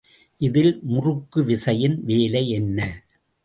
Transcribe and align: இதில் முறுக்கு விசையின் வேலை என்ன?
இதில் 0.41 0.79
முறுக்கு 0.83 1.43
விசையின் 1.43 2.03
வேலை 2.03 2.49
என்ன? 2.49 2.79